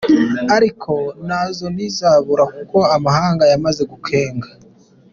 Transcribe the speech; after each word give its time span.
Ariko 0.55 0.93
na 1.27 1.41
zo 1.55 1.65
ntizabura 1.73 2.43
kuko 2.55 2.77
amahanga 2.95 3.43
yamaze 3.51 3.81
gukenga. 3.91 4.47